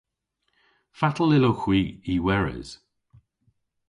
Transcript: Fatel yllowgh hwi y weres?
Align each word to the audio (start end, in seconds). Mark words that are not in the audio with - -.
Fatel 0.97 1.31
yllowgh 1.37 1.61
hwi 1.63 1.81
y 2.13 2.15
weres? 2.25 2.69